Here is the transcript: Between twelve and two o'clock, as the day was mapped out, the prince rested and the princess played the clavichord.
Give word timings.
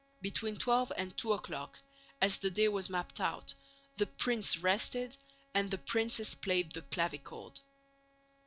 Between 0.23 0.57
twelve 0.57 0.91
and 0.97 1.15
two 1.15 1.31
o'clock, 1.31 1.77
as 2.23 2.37
the 2.37 2.49
day 2.49 2.67
was 2.67 2.89
mapped 2.89 3.19
out, 3.19 3.53
the 3.97 4.07
prince 4.07 4.57
rested 4.57 5.15
and 5.53 5.69
the 5.69 5.77
princess 5.77 6.33
played 6.33 6.71
the 6.71 6.81
clavichord. 6.81 7.59